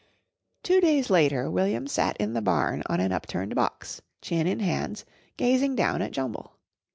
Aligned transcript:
Two 0.63 0.81
days 0.81 1.11
later 1.11 1.47
William 1.47 1.85
sat 1.85 2.17
in 2.17 2.33
the 2.33 2.41
barn 2.41 2.81
on 2.87 2.99
an 2.99 3.11
upturned 3.11 3.53
box, 3.53 4.01
chin 4.19 4.47
in 4.47 4.59
hands, 4.59 5.05
gazing 5.37 5.75
down 5.75 6.01
at 6.01 6.11
Jumble. 6.11 6.55